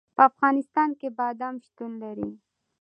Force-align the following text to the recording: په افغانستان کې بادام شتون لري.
په 0.15 0.21
افغانستان 0.31 0.89
کې 0.99 1.07
بادام 1.19 1.55
شتون 1.65 1.91
لري. 2.03 2.29